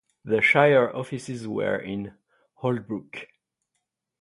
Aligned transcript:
The 0.25 0.41
shire 0.41 0.89
offices 0.95 1.47
were 1.47 1.75
in 1.77 2.15
Holbrook. 2.55 3.27